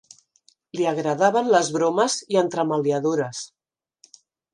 [0.77, 3.43] Li agradaven les bromes i entremaliadures.